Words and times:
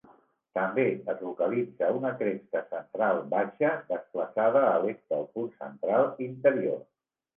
També 0.59 0.83
es 1.11 1.19
localitza 1.25 1.89
una 1.97 2.11
cresta 2.23 2.63
central 2.71 3.21
baixa, 3.35 3.75
desplaçada 3.93 4.65
a 4.71 4.75
l'est 4.87 5.15
del 5.15 5.29
punt 5.37 5.53
central 5.65 6.11
interior. 6.31 6.83